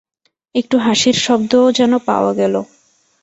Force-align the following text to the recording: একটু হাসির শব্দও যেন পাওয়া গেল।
একটু 0.55 0.75
হাসির 0.77 1.17
শব্দও 1.17 1.65
যেন 1.71 1.91
পাওয়া 1.99 2.31
গেল। 2.33 2.55